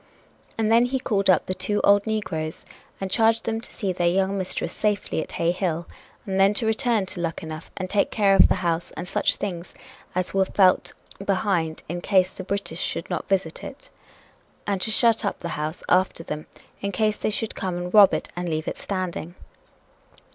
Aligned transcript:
And 0.57 0.71
then 0.71 0.85
he 0.87 0.97
called 0.97 1.29
up 1.29 1.45
the 1.45 1.53
two 1.53 1.79
old 1.83 2.07
negroes 2.07 2.65
and 2.99 3.11
charged 3.11 3.43
them 3.45 3.61
to 3.61 3.71
see 3.71 3.93
their 3.93 4.07
young 4.09 4.35
mistress 4.35 4.73
safely 4.73 5.21
at 5.21 5.33
Hay 5.33 5.51
Hill 5.51 5.85
and 6.25 6.39
then 6.39 6.55
to 6.55 6.65
return 6.65 7.05
to 7.05 7.19
Luckenough 7.21 7.69
and 7.77 7.87
take 7.87 8.09
care 8.09 8.33
of 8.33 8.47
the 8.47 8.55
house 8.65 8.89
and 8.97 9.07
such 9.07 9.35
things 9.35 9.75
as 10.15 10.33
were 10.33 10.43
felt 10.43 10.93
behind 11.23 11.83
in 11.87 12.01
case 12.01 12.31
the 12.31 12.43
British 12.43 12.81
should 12.81 13.11
not 13.11 13.29
visit 13.29 13.63
it, 13.63 13.91
and 14.65 14.81
to 14.81 14.89
shut 14.89 15.23
up 15.23 15.37
the 15.41 15.49
house 15.49 15.83
after 15.87 16.23
them 16.23 16.47
in 16.81 16.91
case 16.91 17.17
they 17.17 17.29
should 17.29 17.53
come 17.53 17.77
and 17.77 17.93
rob 17.93 18.11
it 18.11 18.27
and 18.35 18.49
leave 18.49 18.67
it 18.67 18.79
standing. 18.79 19.35